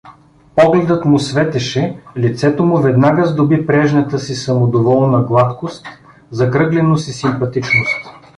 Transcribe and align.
Погледът 0.55 1.05
му 1.05 1.19
светеше; 1.19 1.99
лицето 2.17 2.65
му 2.65 2.77
веднага 2.81 3.25
сдоби 3.25 3.67
прежнята 3.67 4.19
си 4.19 4.35
самодоволна 4.35 5.23
гладкост, 5.23 5.85
закръгленост 6.31 7.07
и 7.07 7.11
симпатичност. 7.13 8.07